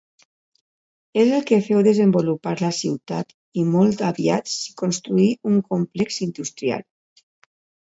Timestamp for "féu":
1.67-1.83